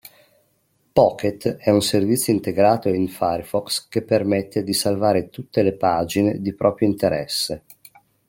Pocket 0.93 1.57
è 1.57 1.69
un 1.69 1.83
servizio 1.83 2.33
integrato 2.33 2.89
in 2.89 3.07
Firefox 3.07 3.87
che 3.87 4.01
permette 4.01 4.63
di 4.63 4.73
salvare 4.73 5.29
tutte 5.29 5.61
le 5.61 5.73
pagine 5.75 6.41
di 6.41 6.55
proprio 6.55 6.87
interesse. 6.87 7.63